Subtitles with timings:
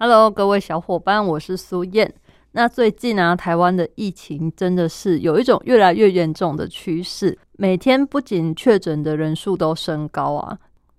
[0.00, 2.14] ？Hello，各位小伙伴，我是苏燕。
[2.52, 10.56] 那最近啊，台湾的疫情真的是有一种越来越严重的趋势，每天不仅确诊的人数都升高啊。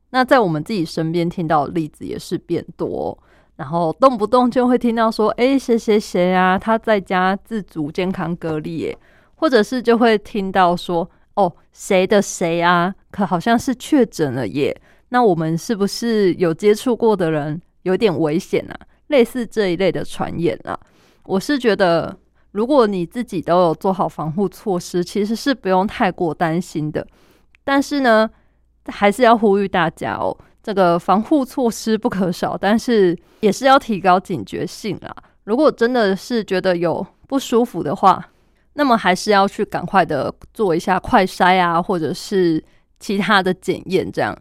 [0.09, 3.17] 那在我们自己身边听到的例子也是变多，
[3.55, 8.97] 然后动不动就会听到说，哎，谁谁谁啊，他在家自主健康隔离，耶，
[9.36, 14.78] 或者是就会听到说，哦，谁的谁啊，可好像是确诊了耶。
[15.08, 18.75] 那我们是不是有接触过的人有点危险啊？
[19.10, 20.80] 类似这一类的传言啊，
[21.26, 22.18] 我是觉得，
[22.54, 27.06] 如果你自己都有做好防护措施，其实是不用太过担心的。
[27.64, 28.30] 但是呢？
[28.86, 35.16] 还是要呼吁大家哦，这个防护措施不可少，但是也是要提高警觉性啦。
[35.44, 38.32] 如果真的是觉得有不舒服的话，
[38.74, 42.64] 那么还是要去赶快的做一下快筛啊，或者是
[43.00, 44.36] 其他的检验，这样，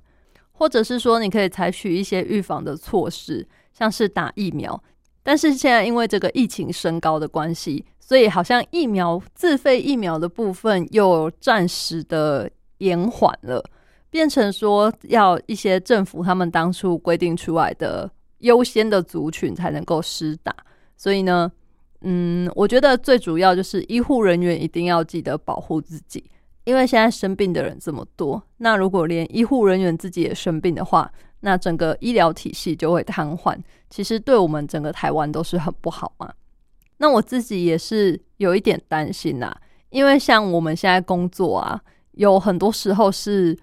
[0.53, 3.47] 或者是说你可以采取一些预防的措施，
[3.79, 4.83] 像是打疫苗。
[5.23, 13.63] 但是现在因为这个疫情升高的关系，所以好像疫苗自费疫苗的部分又暂时的延缓了。
[14.11, 20.57] 变成说要一些政府他们当初规定出来的优先的族群才能够施打，
[20.97, 21.53] 所以呢，
[22.01, 26.25] 嗯，我觉得最主要就是医护人员一定要记得保护自己，
[26.65, 33.57] 因为现在生病的人这么多，那如果连医护人员自己也生病的话，那整个医疗体系就会瘫痪，
[33.91, 36.33] 其实对我们整个台湾都是很不好嘛。
[36.99, 39.55] 那我自己也是有一点担心呐，
[39.91, 41.81] 因为像我们现在工作啊，
[42.13, 43.59] 有很多时候是。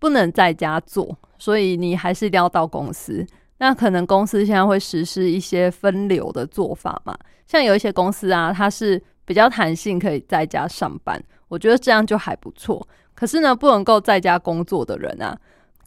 [0.00, 3.26] 不能在家做，所以你还是一定要到公司。
[3.56, 7.18] 那可能公司现在会实施一些分流的做法嘛？
[7.48, 11.20] 像有一些公司啊，它是比较弹性，可以在家上班。
[11.48, 12.86] 我觉得这样就还不错。
[13.12, 15.36] 可是呢，不能够在家工作的人啊，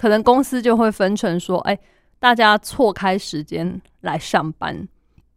[0.01, 1.77] 可能公司就会分成说，哎，
[2.17, 4.87] 大家错开时间来上班，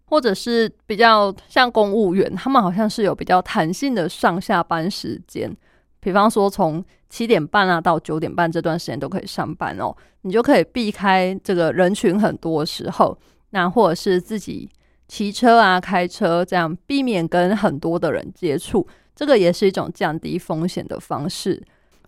[0.07, 5.55] 或者是比较像公务员，他们好像是有比较弹性的上下班时间。
[6.01, 13.19] 比方说，从七点半啊到九点半这段时间都可以上班哦，你就可以避开这个人群很多时候，
[13.51, 14.67] 那或者是自己
[15.07, 21.63] 骑车啊、开车这样，避免跟很多的人接触，这个也是一种降低风险的方式。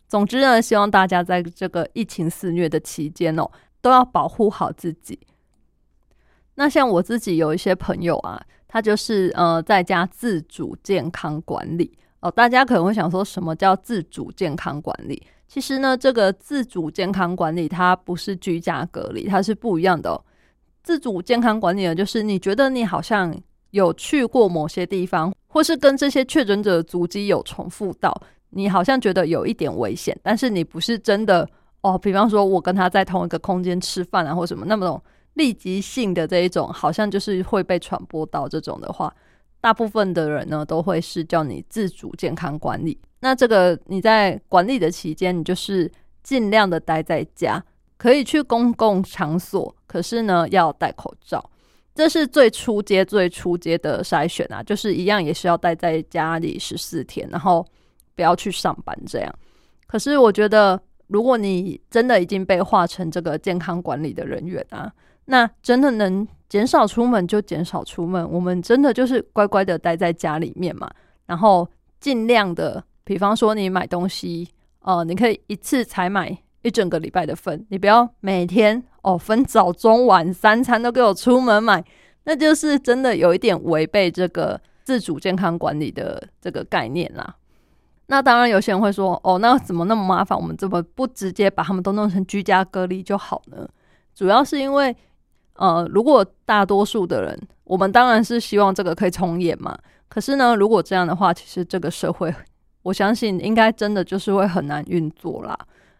[0.08, 3.50] 总之呢，希望大家在这个疫情肆虐的期间哦，
[3.80, 5.18] 都要保护好自己。
[6.54, 11.98] 那像我自己有一些朋友啊，他就是呃在家自主健康管理。
[12.20, 15.22] 哦，大家可能会想说什么叫自主健康管理？
[15.46, 20.18] 其实呢，这个自主健康管理它不是居家隔离，它是不一样的。
[20.82, 23.36] 自主健康管理呢，就是你觉得你好像
[23.70, 28.12] 有去过某些地方，或是跟这些确诊者的足迹有重复到，
[28.56, 31.48] 你好像觉得有一点危险，但是你不是真的
[31.82, 31.98] 哦。
[31.98, 35.00] 比方说，我跟他在同一个空间吃饭啊，或什么那么种
[35.34, 39.14] 立即性的这一种，好像就是会被传播到这种的话。
[39.60, 42.98] 大部分的人呢，都会是叫你自主健康管理。
[43.20, 45.90] 那这个你在管理的期间，你就是
[46.22, 47.62] 尽量的待在家，
[47.96, 51.50] 可以去公共场所，可是呢要戴口罩。
[51.94, 57.66] 这是最初阶、最初阶的筛选啊，就是一样也是要待在家里十四天，然后
[58.16, 59.32] 不要去上班这样。
[59.86, 64.92] 可是我觉得，如果你真的已经被划成这个健康管理的人员啊，
[65.26, 66.26] 那真的能。
[66.48, 70.88] 减少出门就减少出门，我们真的就是乖乖的待在家里面嘛。
[71.26, 71.68] 然后
[71.98, 74.48] 尽量的，比方说你买东西，
[74.78, 81.84] 呃，你可以一次才买一整个礼拜的份，你不要每天哦分早中晚三餐都给我出门买，
[82.22, 87.34] 那就是真的有一点违背这个自主健康管理的这个概念啦。
[88.06, 90.38] 那当然有些人会说，哦，那怎么那么麻烦？
[90.38, 93.68] 我们怎么不直接把他们都弄成居家隔离就好呢？
[94.14, 94.96] 主要是因为。
[95.58, 99.74] 呃，如果大多数的人，我们当然是希望这个可以重演嘛。
[100.06, 102.30] 可是呢，如果这样的话，其实这个社会，
[102.82, 105.58] 我相信应该真的就是会很难运作啦。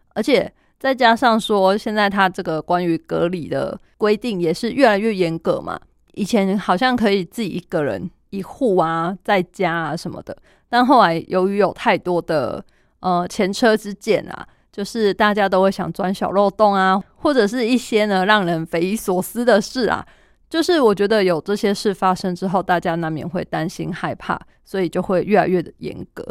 [0.09, 5.79] 而且再加上说，现在他这个关于隔离的规定也是越来越严格嘛。
[6.13, 10.35] 以前好像可以自己一个人一户啊，在家啊什么的，
[10.69, 12.63] 但后来由于有太多的
[12.99, 14.47] 呃前车之鉴啊。
[14.69, 20.05] 就是大家都会想钻小漏洞啊，或者是一些呢让人匪夷所思的事啊，
[20.47, 26.23] 就是我觉得有这些事发生之后，大家难免会担心害怕，所以就会越来越的严格，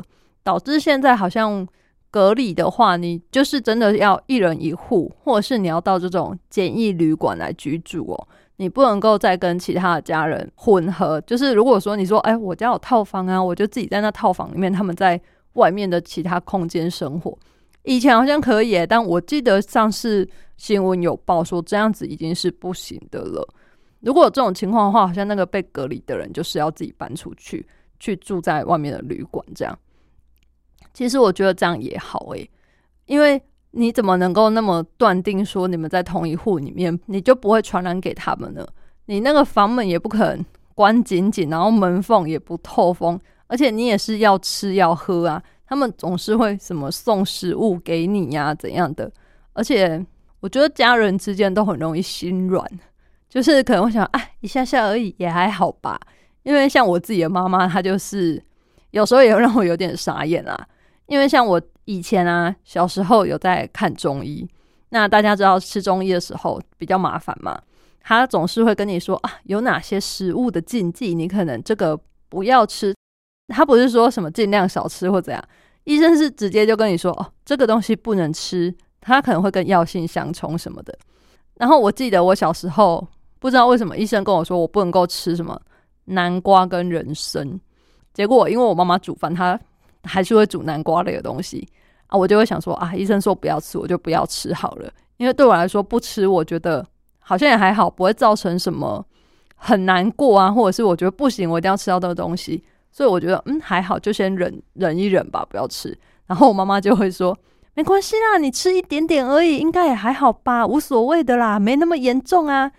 [0.44, 1.66] 导致现在好像
[2.08, 8.28] 隔离的话，你就是真的要一人一户，或者是你要到这种简易旅馆来居住哦。
[8.56, 11.20] 你不能够再跟其他的家人混合。
[11.22, 15.20] 就是如果说你说，哎，我家有套房啊，我就自己在那套房里面，他们在
[15.54, 17.38] 外面的其他空间生活。
[17.82, 23.46] 以前好像可以，但我记得上次新闻有报说这样子已经是不行的了。
[24.00, 27.66] 如果有这种情况的话，好像那个被隔离的人就是要自己搬出去，
[28.00, 29.78] 去住在外面的旅馆这样。
[30.92, 32.50] 其实我觉得这样也好诶，
[33.06, 33.40] 因为
[33.76, 38.66] 你怎么能够那么断定说你们在同一户里面，你就不会传染给他们呢？
[39.04, 40.44] 你那个房门也不可能
[40.74, 49.12] 关紧紧，然后门缝也不透风，而且你也是要吃要喝啊，他们总是会什么送食物给你呀怎样的？
[49.52, 50.04] 而且
[50.40, 52.64] 我觉得家人之间都很容易心软。
[53.28, 56.00] 就是可能会想，哎，一下下而已，也还好吧。
[56.44, 58.42] 因为像我自己的妈妈，她就是
[58.92, 60.66] 有时候也让我有点傻眼啊。
[61.06, 64.48] 因为像我以前啊，小时候有在看中医，
[64.90, 67.60] 那大家知道吃中医的时候比较麻烦嘛，
[68.00, 71.98] 他总是会跟你说啊，有哪些食物的禁忌，你可能这个
[72.28, 72.94] 不要吃。
[73.48, 75.42] 他不是说什么尽量少吃或怎样，
[75.84, 80.96] 医生是直接就跟你说，哦，这个东西不能吃，它可能会跟药性相冲什么的。
[81.54, 83.06] 然后我记得我小时候。
[83.38, 85.60] 不知道为什么医生跟我说我不能够吃什么
[86.06, 87.60] 南瓜跟人参，
[88.14, 89.60] 结果因为我妈妈煮饭，她
[90.06, 91.68] 还是会煮南瓜类的东西
[92.06, 94.90] 啊，我就会想说啊，医生说不要吃，我就不要吃好了。
[95.16, 96.86] 因为对我来说不吃，我觉得
[97.18, 99.04] 好像也还好，不会造成什么
[99.56, 102.62] 很难过啊，或者是我觉得不行，我一定要吃到这个东西，
[102.92, 105.96] 所以我觉得嗯还好，就先忍忍一忍吧，不要吃。
[106.26, 107.36] 然后我妈妈就会说
[107.74, 112.70] 没关系啦，你吃一点点而已，应该也还好吧，无所谓的啦，没那么严重啊。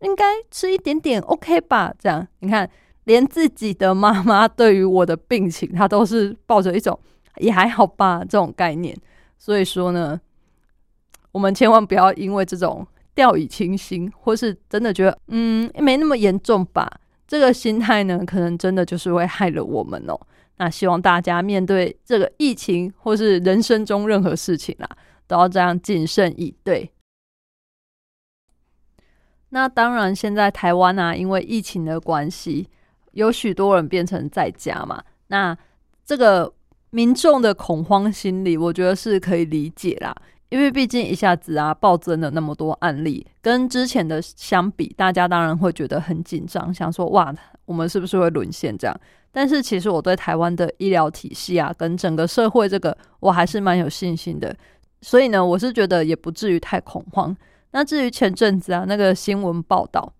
[0.00, 1.92] 应该吃一点点，OK 吧？
[1.98, 2.70] 这样你看，
[3.10, 6.96] 连自己的妈妈对于我的病情，她都是抱着一种
[7.38, 8.96] 也还好吧这种概念。
[9.36, 10.20] 所以说呢，
[11.32, 16.88] 我们千万不要因为这种掉以轻心，或是真的觉得嗯没那么严重吧，
[17.26, 20.16] 这个心态呢，可能真的就是会害了我们哦。
[20.58, 24.88] 那希望大家面对这个疫情，或是人生中任何事情啊，
[25.26, 26.88] 都要这样谨慎以对。
[29.48, 32.68] 那当然，现在台湾啊，因为疫情的关系，
[33.12, 35.02] 有许多人变成在家嘛。
[35.28, 35.56] 那
[36.04, 36.52] 这个
[36.90, 40.14] 民众的恐慌心理，我觉得是可以理解啦。
[40.48, 47.32] 因为毕竟一下子啊暴增了那么多案例，跟之前的相比，大家当然会觉得很紧张，想说哇，
[47.66, 49.00] 我们是不是会沦陷这样？
[49.30, 54.52] 但是其实我对台湾的医疗体系啊，跟整个社会这个，我还是蛮有信心的。
[55.02, 57.34] 所以呢，我是觉得也不至于太恐慌。
[57.70, 60.12] 那至于前阵子啊，那个新闻报道，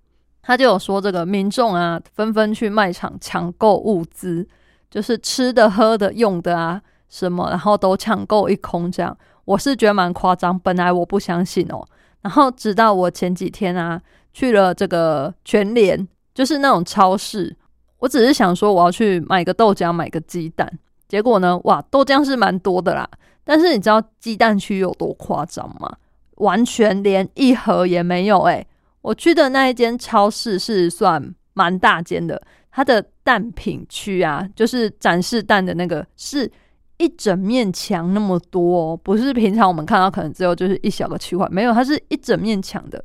[0.42, 4.46] 他就有说这个民众啊，纷纷去卖场抢购物资，
[4.90, 8.90] 就是吃的、喝的、用的啊，什么，然后都抢购一空。
[8.90, 10.58] 这样，我是觉得蛮夸张。
[10.58, 11.86] 本来我不相信哦，
[12.22, 14.00] 然后直到我前几天啊，
[14.32, 17.56] 去了这个全联，就是那种超市，
[17.98, 20.70] 我只是想说我要去买个豆浆，买个鸡蛋，
[21.08, 23.08] 结果呢，哇，豆浆是蛮多的啦，
[23.44, 25.96] 但是你知道鸡蛋区有多夸张吗？
[26.36, 28.66] 完全连一盒也没有诶，
[29.02, 32.40] 我去的那一间超市是算蛮大间的，
[32.70, 36.50] 它的蛋品区啊，就是展示蛋的那个，是
[36.98, 43.04] 一整面墙那么多，不是平常我们看到可能只有就是一小个区块，没有，它是一整面墙的，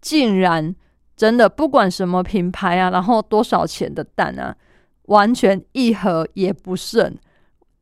[0.00, 0.74] 竟然
[1.16, 4.56] 真的不管什么品牌啊，然后多少钱的蛋啊，
[5.06, 7.16] 完全一盒也不剩，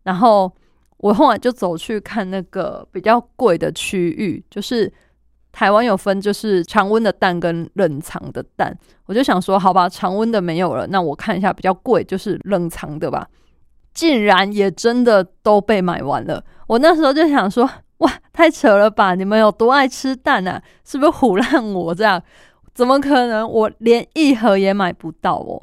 [0.02, 0.52] 然后。
[1.00, 4.92] 我后来就走去看那个比较贵的区域，就是
[5.58, 8.72] 台湾有分，就是常温的蛋跟冷藏的蛋。
[9.06, 13.26] 我就想说，好吧，常温的没有了，那我看一下比较贵，就是冷藏的吧。
[13.92, 16.44] 竟然也真的都被买完了。
[16.68, 19.16] 我那时候就想说，哇，太扯了吧！
[19.16, 20.62] 你们有多爱吃蛋啊？
[20.84, 22.22] 是不是唬烂我这样？
[22.72, 23.50] 怎么可能？
[23.50, 25.60] 我连一盒也买不到哦。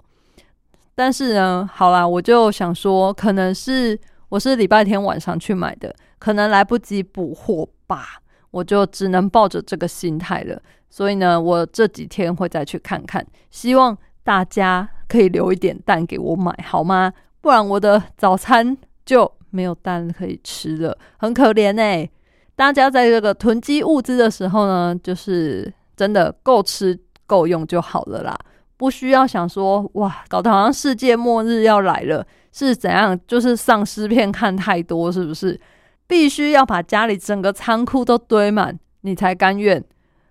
[0.94, 3.98] 但是呢，好啦，我就想说，可能是。
[4.28, 8.20] 我是礼拜天晚上去买的，可能来不及补货吧，
[8.56, 10.58] 我就只能抱着这个心态了。
[10.90, 17.12] 所以呢，我这几天会再去看看，希望大家可以留一点蛋给我买，好吗？
[17.42, 22.10] 不然我的早餐就没有蛋可以吃了，很可怜哎。
[22.56, 26.98] 大家在这个囤积物资的时候呢，就是真的够吃
[27.28, 28.40] 够用就好了啦，
[28.78, 32.26] 不需要想说哇，搞得好像世界末日要来了。
[32.54, 33.20] 是怎样？
[33.28, 35.60] 就是丧尸片看太多，是不是？
[36.08, 39.84] 必须要把家里整个仓库都堆满，你才甘愿？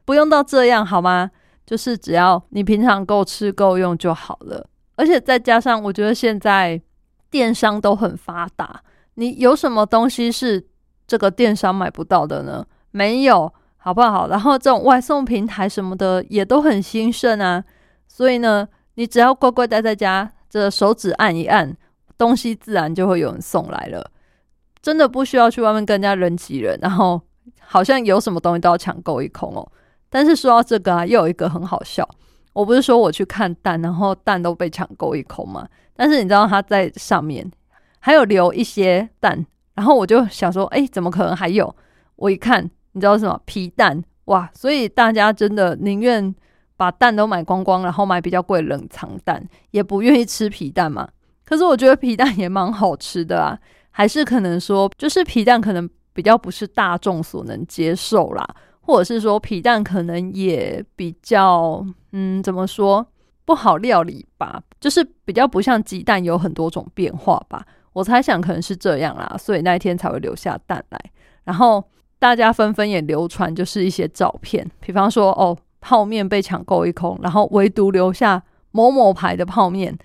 [0.05, 1.31] 不用到这样好吗？
[1.67, 4.67] 就是只要你平常够吃够用就好了。
[4.97, 6.81] 而且再加上，我觉得现在
[7.31, 8.83] 电商都很发达，
[9.15, 10.67] 你有什么东西是
[11.07, 12.65] 这个电商买不到的呢？
[12.91, 14.29] 没有，好不好？
[14.29, 17.65] 然后这种外送平台什么的也都很兴盛啊。
[18.07, 21.77] 所以呢，你只要乖乖待在家，这手指按一按，
[22.17, 24.11] 东西自然就会有人送来了。
[24.85, 27.19] 真的不需要去外面跟人家人挤人，然后
[27.59, 29.67] 好像有什么东西都要抢购一空哦。
[30.11, 32.07] 但是说到这个啊，又有一个很好笑。
[32.53, 35.67] 我不是说我去看蛋，然后蛋都被抢购一空吗？
[35.97, 37.51] 但是你知道它在上面
[37.99, 41.75] 还有留一些蛋，然后我就想说，哎，怎么可能还有？
[42.17, 44.51] 我一看，你知道什么皮蛋哇？
[44.53, 46.35] 所以大家真的宁愿
[46.77, 51.09] 把蛋都买光光，然后买比较贵冷藏蛋，也不愿意吃皮蛋嘛。
[51.47, 53.59] 可是我觉得皮蛋也蛮好吃的啊，
[53.97, 58.45] 还是可能说，就是皮蛋可能比较不是大众所能接受啦。
[58.81, 63.07] 或者是说皮蛋可能也比较，嗯，怎么说
[63.45, 64.61] 不好料理吧？
[64.81, 67.65] 就是比较不像鸡蛋有很多种变化吧。
[67.93, 71.01] 我猜想可能是这样啦，所以那一天才会留下蛋来。
[71.45, 71.83] 然后
[72.19, 79.97] 大家纷纷也流传，就是一些照片，比方说哦，泡面被抢购一空，然后唯独留下某某牌的泡面。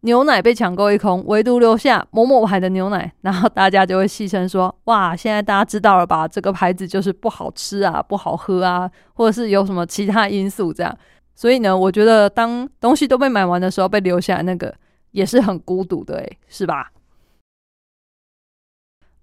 [0.00, 6.28] 牛奶被抢购一空，唯独留下某某牌的牛奶，然后大家就会戏称说：“哇，现在大家知道了吧？
[6.28, 10.96] 这个牌子就是不好吃啊，不好喝啊，或者是有什么其他因素这样。”
[11.34, 14.72] 所以呢，我觉得当东西都被买完的时候，被留下来那个
[15.10, 16.92] 也是很孤独的，诶，是吧？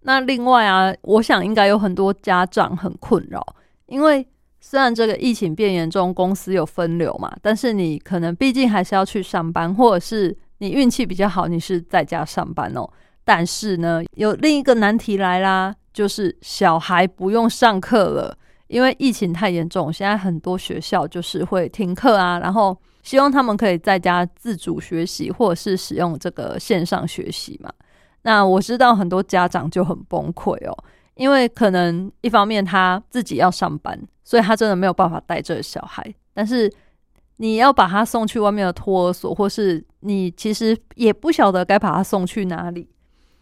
[0.01, 4.27] 那另外啊，我想应该有很多家长很困扰，因为
[4.59, 10.35] 虽然这个疫情变严重，公司有分流嘛，但是你可能毕竟还是要去上班，或者是。
[10.63, 12.89] 你运气比较好，你是在家上班哦。
[13.25, 22.39] 但是呢，有另一个难题来啦，就是小孩不用上课了，因为疫情太严重，现在很多学校就是会停课啊。
[22.39, 27.69] 然后希望他们可以在家自主学习，或者是使用这个线上学习嘛。
[28.21, 30.83] 那我知道很多家长就很崩溃哦，
[31.15, 36.01] 因为可能一方面他自己要上班，所以他真的没有办法带这个小孩，
[36.33, 36.71] 但是。
[37.43, 42.87] 你要把他送去外面的托儿所，或是你其实也不晓得该把他送去哪里，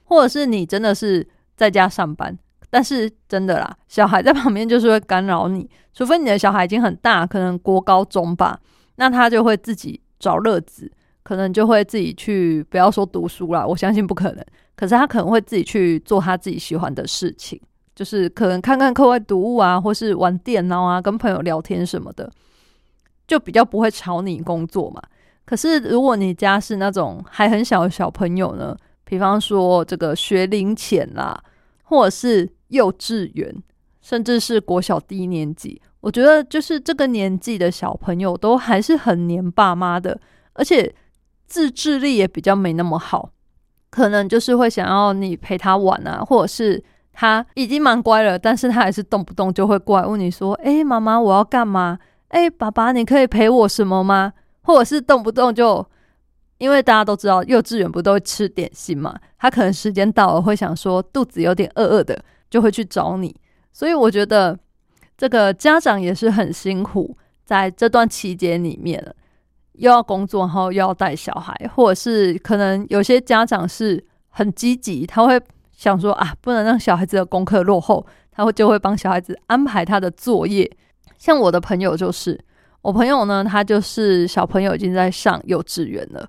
[0.06, 2.36] 或者是你真的是在家上班，
[2.72, 8.60] 但是真的啦，小孩在旁边就是会干扰你，除非你的小孩已经很大，可能国高中吧，
[8.96, 10.92] 那他就会自己找乐子，
[11.22, 14.44] 可能就会自己去，不要说读书啦，我相信不可能，
[14.76, 17.62] 可是他可能会自己去做他自己喜欢的事情，
[17.96, 22.28] 就是可能看看课外读物啊，或是玩电脑啊，跟朋友聊天什么的。
[23.32, 25.02] 就比较不会吵你工作嘛。
[25.46, 31.42] 可是如果你家是那种还很小的小朋友呢，比方说这个学龄前啦，
[31.84, 33.56] 或者是幼稚园，
[34.02, 40.20] 甚至是国小低年级，我觉得就是这个年纪的小朋友都还是很黏爸妈的，
[40.52, 40.94] 而且
[41.48, 43.30] 自制力也比较没那么好，
[43.90, 46.84] 可能就是会想要你陪他玩啊，或者是
[47.14, 51.98] 他已经蛮乖了，但是他还是动不动就会过来问你说：“哎，妈妈，我要干嘛？”
[52.32, 54.32] 哎，爸爸，你可以陪我什么吗？
[54.62, 55.86] 或者是动不动就，
[56.60, 63.36] 因为大家都知道幼稚园不都会吃点心嘛，他可能时间到了会想说肚子有点饿饿的，就会去找你。
[63.74, 64.58] 所以我觉得
[65.18, 69.04] 这个家长也是很辛苦，在这段期间里面
[69.74, 75.42] 又要工作，然后又要带小孩，或者是可能有些家长是很积极，他会
[75.76, 80.72] 想说啊，不能让小孩子的功课落后，他会就会帮小孩子安排他的作业。
[81.22, 82.36] 像我的朋友就是，
[82.82, 86.28] 我朋友呢，他就是小朋友已经在上幼稚园了，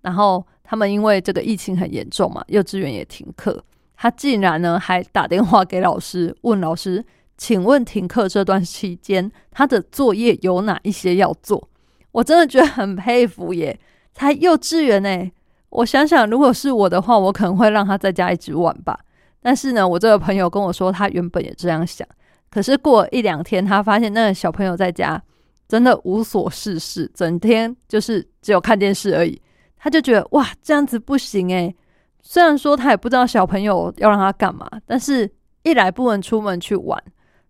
[0.00, 3.62] 然后他们因为这个疫情很严重嘛，幼稚园也停课，
[3.96, 7.04] 他竟然呢还打电话给老师问老师，
[7.38, 11.68] 请问停课这段期间他的作业有哪一些要做？
[12.10, 13.78] 我真的觉得很佩服耶，
[14.12, 15.30] 才幼稚园呢，
[15.68, 18.98] 我想想，如果是我的话，我可能会让他在家一直玩吧。
[19.40, 22.04] 但是呢，我这个朋友跟我说，他原本也这样想。
[22.52, 25.20] 可是过一两天，他发现那个小朋友在家
[25.66, 29.40] 真的无所事事，整天就是只有看电视而已。
[29.78, 31.74] 他就觉得哇，这样子不行诶。
[32.20, 35.28] 虽然说他也不知道小朋友要让他干嘛，但是
[35.62, 37.02] 一来不能出门去玩，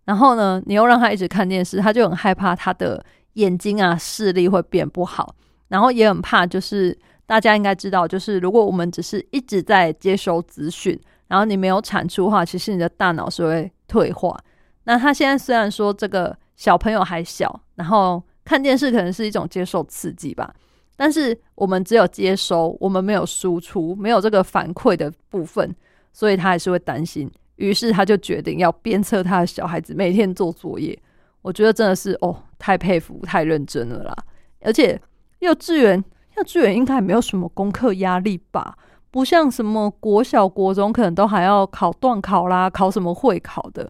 [0.05, 5.35] 然后呢，你又让他一直看电视，他就很害怕他的眼睛啊视力会变不好，
[5.67, 14.39] 然后也很怕，就是大家应该知道，就是如果我们只是一直在接收资讯，然后你没有产出的话，其实你的大脑是会退化。
[14.85, 20.53] 那他现在虽然说这个小朋友还小，然后看电视可能是一种接受刺激吧，
[20.95, 25.73] 但是我们只有接收，我们没有输出，没有这个反馈的部分，
[26.11, 27.31] 所以他还是会担心。
[27.55, 30.97] 于是他就决定要鞭策他的小孩子每天做作业。
[31.41, 34.15] 我觉得真的是哦，太佩服、太认真了啦。
[34.61, 34.99] 而且
[35.39, 36.03] 幼稚园，
[36.37, 38.77] 幼稚园应该没有什么功课压力吧？
[39.11, 43.89] 不像什么国小、国中，可能都还要考段考啦，考什么会考的。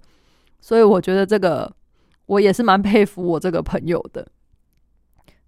[0.64, 1.70] 所以我觉得这个，
[2.26, 4.26] 我也是蛮佩服我这个朋友的。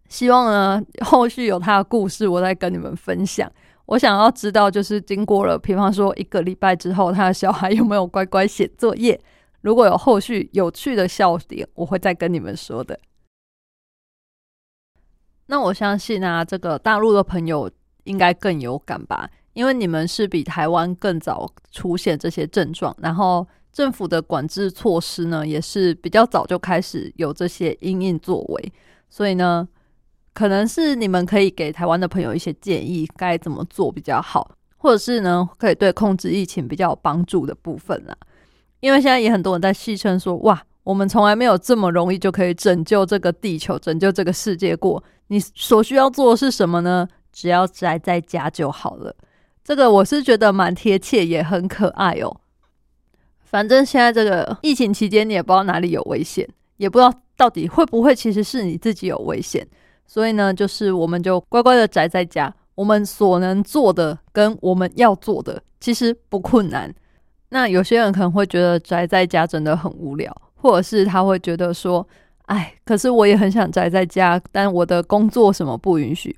[0.09, 3.49] 希望呢，后续有他的故事，我再跟你们分享。
[3.85, 9.17] 我想要知道，就是经过了，比方说一个礼拜之后，他的小孩有没有乖乖写作业？
[9.61, 12.99] 如果有后续有趣的笑点，我会再跟你们说的。
[15.45, 17.71] 那我相信啊，这个大陆的朋友
[18.03, 28.73] 应该更有感吧，因为你们是比台湾更早出现这些症状，然后政府的管制措施呢，也是比较早就开始有这些因应作为，
[29.07, 29.67] 所以呢。
[30.37, 38.13] 可能是你们可以给台湾的朋友一些建议，该怎么做比较好，或者是呢，可以对控制疫情比较有帮助的部分啦。
[38.81, 45.01] 因为现在也很多人在戏称说，哇，我们从来没有这么容易就可以拯救这个地球、拯救这个世界过。
[45.27, 47.07] 你所需要做的是什么呢？
[47.31, 49.15] 只要宅在家就好了。
[49.63, 52.41] 这个我是觉得蛮贴切，也很可爱哦。
[53.45, 56.45] 反正现在这个疫情期间，你也不知道哪里有危险，
[56.77, 59.65] 也不知道到底会不会其实是你自己有危险。
[60.05, 62.53] 所以呢，就是我们就乖乖的宅在家。
[62.75, 66.93] 我们所能做的跟我们要做的其实不困难。
[67.47, 72.05] 那有些人可能会觉得宅在家真的很无聊，或者是他会觉得说
[72.47, 76.35] ：“哎，可是我也很想宅在家，但我的工作什么不允许。”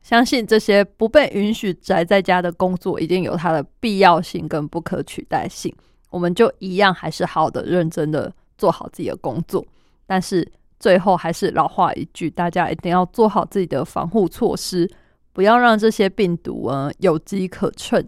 [0.00, 5.74] 相信这些不被允许宅在家的工作，一定有它的必要性跟不可取代性。
[6.14, 9.66] 我们就一样还是好的、认真的做好自己的工作，
[10.06, 10.50] 但是。
[10.80, 14.90] 最后还是老话一句，大家一定要做好自己的防护措施，
[15.32, 18.06] 不要让这些病毒啊有机可乘。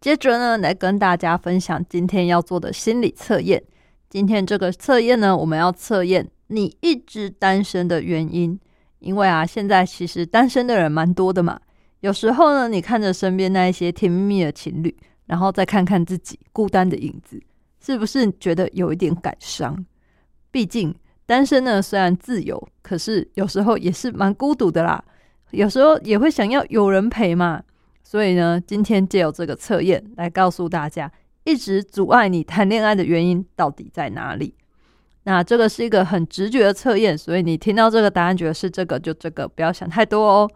[0.00, 3.60] 接着呢，来跟大家分享今天要做的心理测验。
[4.08, 8.56] 今天这个测验呢，我们要测验你一直单身的原因。
[9.00, 11.58] 因为啊，现在其实单身的人蛮多的嘛。
[12.00, 14.96] 有时候呢，你看着身边那一些甜蜜蜜的情侣，
[15.30, 17.40] 然后再看看自己孤单的影子，
[17.78, 19.86] 是不是觉得有一点感伤？
[20.50, 20.92] 毕竟。
[21.24, 25.00] 单身呢，虽然自由，可是有时候也是蛮孤独的啦。
[25.52, 27.62] 有时候也会想要有人陪嘛。
[28.02, 31.08] 所以呢，今天借由这个测验来告诉大家，
[31.44, 34.52] 一直阻碍你谈恋爱的原因到底在哪里？
[35.22, 40.50] 那这个是一个很直觉的测验，所以你听到这个答案觉得是这个就这个，不要想太多哦。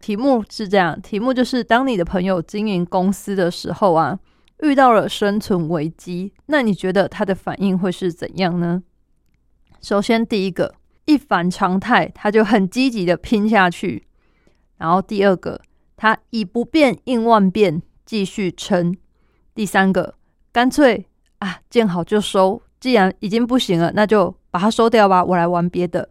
[0.00, 4.18] 题目是这样，题目就是当你的朋友经营公司的时候啊，
[4.60, 8.82] 遇到了生存危机，那你觉得他的反应会是怎样呢？
[9.80, 14.06] 首先，第一个一反常态，他就很积极的拼下去。
[14.76, 15.60] 然后第二个，
[15.96, 18.96] 他以不变应万变，继续撑。
[19.54, 20.14] 第三个，
[20.52, 21.06] 干脆
[21.38, 26.08] 啊见好就收，既然已经不行了，那就把它收掉吧，我来玩别的。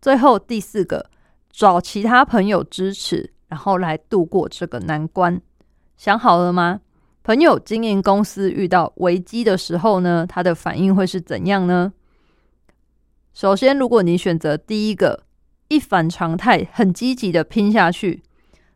[0.00, 1.10] 最后第四个，
[1.54, 5.40] 找其他朋友支持，然后来度过这个难关。
[5.96, 6.80] 想好了吗？
[7.22, 11.92] 朋友经营公司遇到危机的时候呢，他的反应会是怎样呢？
[13.32, 15.22] 首先，如果你选择第一个
[15.68, 18.24] 一反常态、很积极的拼下去，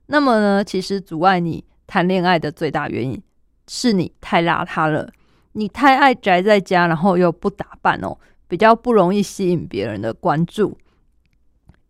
[0.07, 3.21] 那么呢，其实阻碍你谈恋爱的最大原因
[3.67, 5.11] 是你太邋遢了，
[5.55, 10.79] 你太爱宅在家，然后又不打扮哦，比较不容易吸引别人的关注。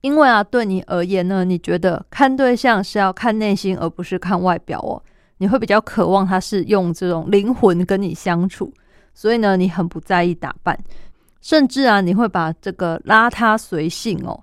[0.01, 5.03] 因为啊，对你而言呢，你觉得看对象是要看内心，而不是看外表哦，
[5.39, 8.73] 你会比较渴望他是用这种灵魂跟你相处，
[9.13, 10.79] 所以呢，你很不在意打扮。
[11.41, 14.39] 甚至啊，你会把这个邋遢随性哦，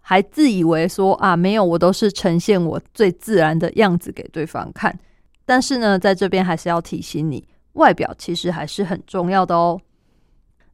[0.00, 4.96] 还自以为说啊，没有，我都是呈现我最自然的样子给对方看。
[5.44, 9.80] 但是呢，在这边还是要提醒你，外表其实还是很重要的哦。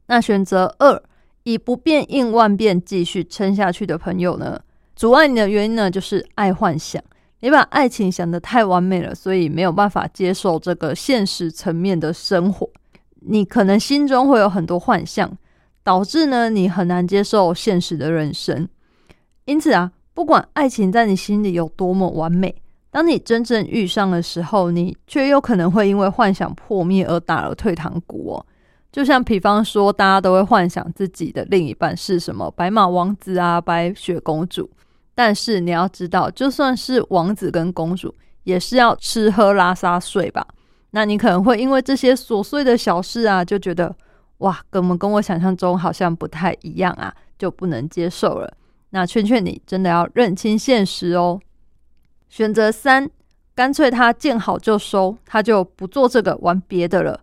[0.05, 1.03] 那选择二，
[1.47, 4.59] 以不变应万变继续撑下去的朋友呢，
[4.97, 7.01] 阻碍你的原因呢，就是爱幻想。
[7.39, 12.69] 你把爱情想得太完美了，所以没有办法接受这个现实层面的生活。
[13.21, 15.37] 你可能心中会有很多幻象。
[15.83, 18.67] 导致呢，你很难接受现实的人生。
[19.45, 22.53] 因此啊，不管爱情在你心里有多么完美，
[22.91, 28.45] 当你真正遇上的时候，你却有可能会因为幻想破灭而打了退堂鼓哦。
[28.91, 34.69] 就像比方说，大家都会幻想自己的另一半是什么白马王子啊、白雪公主，
[35.13, 40.47] 但是你要知道，就算是王子跟公主，也是要吃喝拉撒睡吧。
[40.91, 43.95] 那你可能会因为这些琐碎的小事啊，就觉得。
[44.41, 48.53] 哇，跟我们跟我想象中好像不太一样啊，就不能接受了。
[48.91, 51.39] 那劝劝你，真的要认清现实哦。
[52.29, 53.09] 选择三，
[53.55, 57.19] 干脆他见好就收，他就不做这个，玩别的了。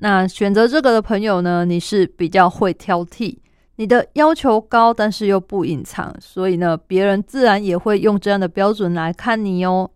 [0.00, 3.36] 那选择这个的朋友呢，你是比较会挑剔，
[3.76, 9.90] 你的要求高，但是又不隐藏，所以呢，别人自然也会用这样的标准来看你哦。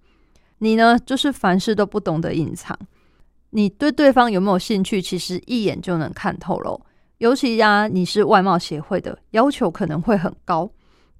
[0.58, 2.76] 你呢，就是凡事都不懂得隐藏。
[3.50, 6.80] 你对对方有没有兴趣，其实一眼就能看透喽。
[7.18, 10.68] 尤其呀，你是外貌协会的，要求可能会很高。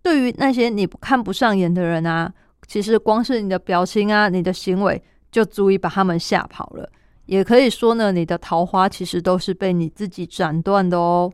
[0.02, 2.32] 对于那些你看不上眼的人啊，
[2.66, 6.90] 其实光是你的表情啊，你的行为就足以把他们吓跑了。
[7.26, 11.32] 也可以说呢，你的桃花其实都是被你自己斩断的哦。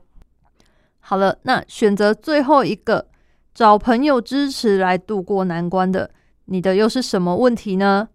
[1.01, 3.07] 好了，那选择最后一个
[3.55, 6.11] 找朋友支持来度过难关的，
[6.45, 8.09] 你的又是什么问题呢？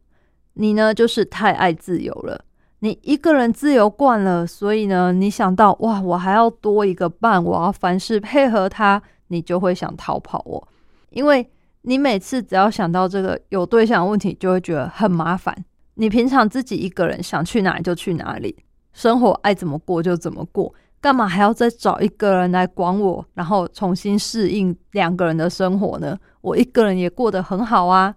[0.53, 2.45] 你呢就是太爱自由了，
[2.79, 10.61] 你一个人自由惯了，所以呢，你想到哇，我还要多一个伴，我要凡事配合他，你就会想逃跑哦。
[11.09, 11.49] 因为
[11.81, 15.65] 你每次只要想到这个有对象的问题，就会觉得很麻烦。
[15.95, 18.55] 你平常自己一个人想去哪里就去哪里，
[18.93, 20.73] 生活爱怎么过就怎么过。
[20.99, 26.17] 干嘛还要再找一个人来管我，然后重新适应两个人的生活呢？
[26.39, 28.15] 我一个人也过得很好啊。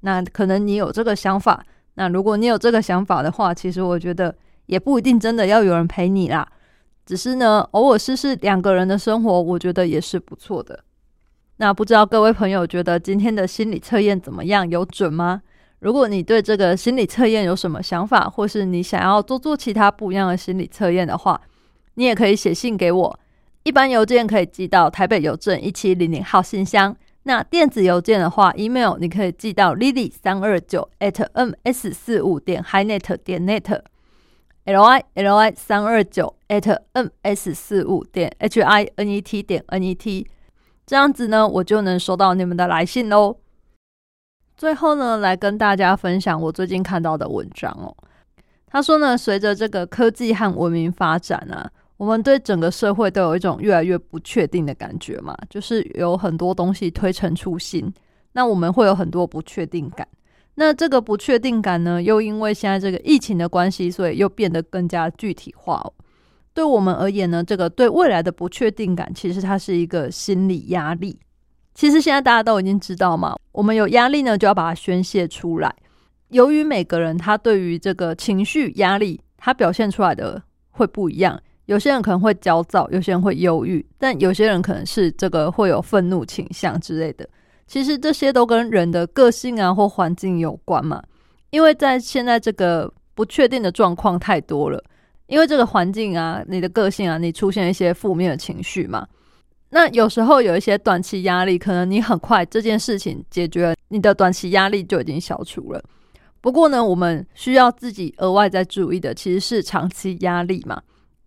[0.00, 1.64] 那可能你有这个想法，
[1.94, 4.32] 那如果你有这个想法的话，其实我觉得
[4.66, 6.48] 也不一定真的要有人陪你啦。
[7.04, 10.84] 只是呢，偶尔试试两个人的生活，我觉得也是不错的。
[11.56, 14.68] 那不知道各位朋友觉得今天的心理测验怎么样？
[14.70, 15.42] 有准吗？
[15.80, 21.40] 如果你对这个心理测验有什么想法，或是你想要做做其他不一样的心理测验的话，
[21.94, 23.20] 你也可以写信给我，
[23.62, 26.96] 一般邮件可以寄到台北邮政一七零零号信箱。
[27.24, 33.80] 那电子邮件的话，email 你可以寄到 lily 三二九 at ms 四五点 hinet 点 net
[34.64, 39.82] l i l i 三二九 at ms 四五点 h i n e t 点 n
[39.82, 40.26] e t
[40.86, 43.36] 这样子呢，我就能收到你们的来信喽。
[44.58, 47.96] 最后呢，来跟大家分享我最近看到的文章哦。
[48.66, 51.70] 他说呢，随着这个科技和文明发展啊。
[51.96, 57.92] 我们对整个社会都有一种越来越不确定的感觉嘛，就是有很多东西推陈出新，
[58.32, 60.06] 那我们会有很多不确定感。
[60.54, 65.84] 那这个不确定感呢，又因为现在这个疫情的关系，所以又变得更加具体化。
[66.54, 71.18] 对我们而言呢，这个对未来的不确定感，其实它是一个心理压力。
[71.78, 75.72] 其实现在大家都已经知道嘛，我们有压力呢，就要把它宣泄出来。
[76.30, 81.40] 由于每个人他对于这个情绪压力，他表现出来的会不一样。
[81.66, 87.24] 有些人可能会焦躁，有些人会忧郁，但有些人可能是这个会有愤怒倾向之类的。
[87.68, 91.00] 其实这些都跟人的个性啊或环境有关嘛。
[91.50, 94.82] 因为在现在这个不确定的状况太多了，
[95.28, 99.06] 因为这个环境啊、你的个性啊，你出现一些负面的情绪嘛。
[99.70, 105.82] 那有时候有一些短期压力，可能你很快这件事情解决，你的短期压力就已经消除了。
[106.40, 110.80] 不过呢，我们需要自己额外再注意的，其实是长期压力嘛。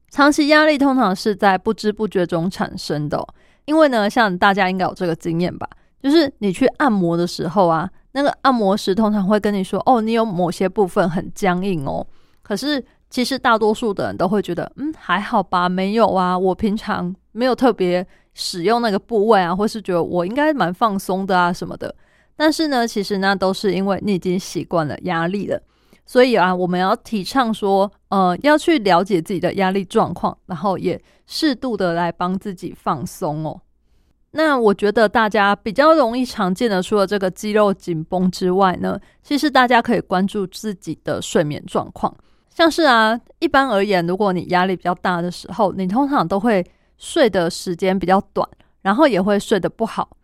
[0.10, 3.25] 长期压力通常是在不知不觉中产生的，
[3.65, 5.69] 因为呢，像大家应该有这个经验吧，
[6.01, 12.06] 就是你去按摩的时候啊，那个按摩师通常会跟你说：“哦，你有某些部分很僵硬哦。”
[12.41, 21.94] 可是其实大多数的人都会觉得：“嗯，还好吧，没有啊，我平常没有特别使用那个部位啊，或是觉得我应该蛮放松的啊什么的。”
[22.36, 25.62] 但是呢，其实那都是因为你已经习惯了压力了。
[26.06, 33.62] 所以啊，我们要提倡说，呃，要去了解自己的压力状况，然后也适度的来帮自己放松哦。
[34.32, 42.13] 那我觉得大家比较容易常见的，除了这个肌肉紧绷之外呢，其实大家可以关注自己的睡眠状况。
[42.50, 46.65] 像是啊，一般而言，如果你压力比较大的时候，你通常都会
[47.02, 48.48] 睡的时间比较短，
[48.82, 50.16] 然后也会睡得不好。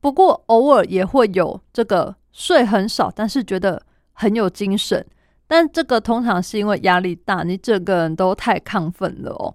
[0.00, 3.82] 不过偶尔也会有这个睡很少，但是觉得。
[4.18, 5.06] 很有精神，
[5.46, 9.54] 但这个通常是因为压力大，你整个人都太亢奋了哦。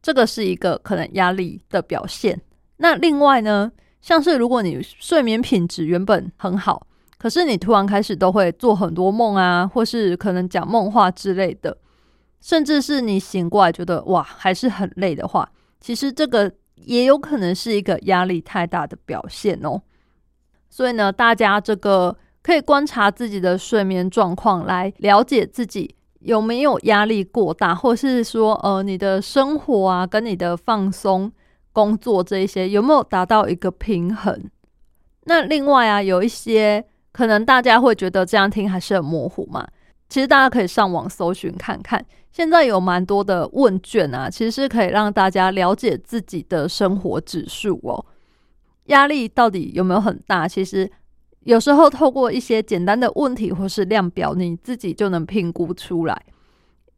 [0.00, 2.40] 这个是一个可能压力的表现。
[2.78, 6.86] 那另外呢，像是如果你睡眠品质原本很好，
[7.18, 11.76] 可是你突然开始都会做很多梦啊，或是可能讲梦话之类的，
[12.40, 15.46] 甚至是你醒过来觉得哇还是很累的话，
[15.84, 19.82] 其实这个也有可能是一个压力太大的表现哦。
[20.70, 22.16] 所以呢，大家这个。
[22.46, 31.32] 可以观察自己的睡眠状况，来了解自己有没有压力过大，或是说，呃，你的生活啊，跟你的放松、
[31.72, 34.38] 工作这一些有没有达到一个平衡？
[35.22, 39.66] 那另外啊，有一些可能大家会觉得这样听还是很模糊嘛。
[40.10, 48.04] 其实大家可以上网搜寻看看，现在有蛮多的问卷啊，其实是可以让大家了解自己的生活指数哦，
[48.86, 50.46] 压力到底有没有很大？
[50.46, 50.90] 其实。
[51.44, 56.18] 有时候透过一些简单的问题或是量表，你自己就能评估出来。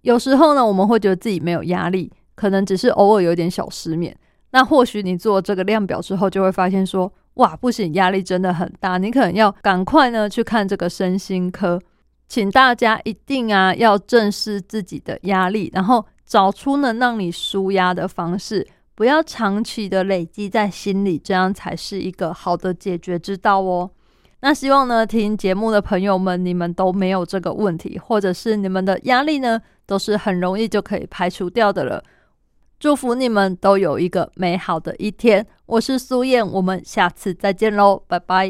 [0.02, 4.16] 有时候呢，我们会觉得自己没有压力，可能只是偶尔有点小失眠。
[4.52, 11.82] 那或许你做这个量表之后，就会发现说，哇，不行，压力真的很大，你可能要赶快呢去看这个身心科。
[12.28, 23.90] 请大家一定啊要正视自己的压力，然后找出能让你舒压的方式，不要长期的累积在心里，这样才是一个好的解决之道哦。
[24.40, 32.02] 那希望呢，听节目的朋友们，你们都没有这个问题，或者是你们的压力呢，都是很容易就可以排除掉的了。
[32.78, 35.44] 祝福你们都有一个美好的一天。
[35.64, 38.44] 我是苏燕，我们下次再见喽，拜拜。